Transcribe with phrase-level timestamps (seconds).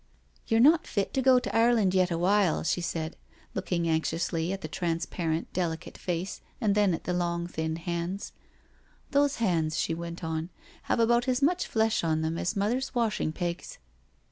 [0.47, 3.15] "You're not fit to go to Ireland yet awhile," she said,
[3.53, 7.45] looking anxiously at the transparent delicate face, JOE'S SURRENDER 303 and then at the long
[7.45, 8.31] thin hands."
[9.11, 10.49] Those hands/' she went on,"
[10.89, 13.77] have about as much flesh on them as Mother's washing pegs."